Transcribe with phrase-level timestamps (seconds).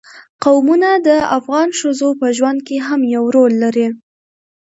[0.43, 3.87] قومونه د افغان ښځو په ژوند کې هم یو رول لري.